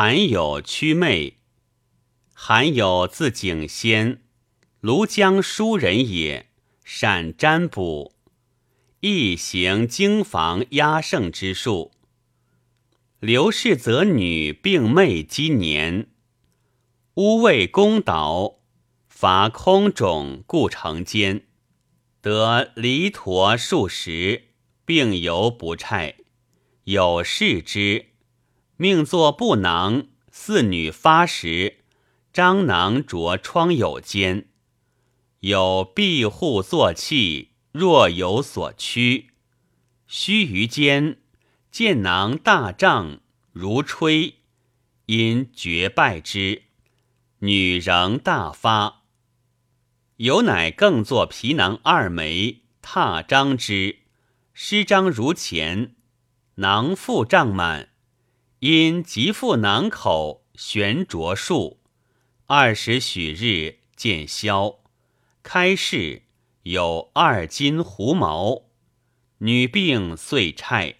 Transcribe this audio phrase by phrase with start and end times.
[0.00, 1.38] 韩有屈妹，
[2.32, 4.22] 韩有字景仙，
[4.80, 6.50] 庐江书人也，
[6.84, 8.14] 善占卜，
[9.00, 11.90] 亦行经房压胜之术。
[13.18, 16.06] 刘氏则女并妹积年，
[17.14, 18.60] 屋未攻倒，
[19.08, 21.48] 伐空冢故成奸，
[22.20, 24.44] 得离陀数十，
[24.84, 26.14] 并犹不差，
[26.84, 28.04] 有事之。
[28.80, 31.78] 命作布囊，四女发时，
[32.32, 34.46] 张囊着疮有间，
[35.40, 39.30] 有庇护坐器，若有所趋。
[40.06, 41.18] 须臾间，
[41.72, 43.18] 见囊大胀，
[43.50, 44.36] 如吹，
[45.06, 46.62] 因绝败之。
[47.40, 49.02] 女仍大发，
[50.18, 53.98] 有乃更作皮囊二枚，踏张之，
[54.54, 55.96] 失张如前，
[56.54, 57.87] 囊复胀满。
[58.60, 61.78] 因极腹囊口悬着数，
[62.46, 64.80] 二十许日见消。
[65.44, 66.22] 开市
[66.64, 68.64] 有二斤狐毛，
[69.38, 70.96] 女病遂差。